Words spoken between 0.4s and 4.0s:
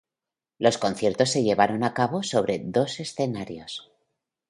Los conciertos se llevaron a cabo sobre dos escenarios.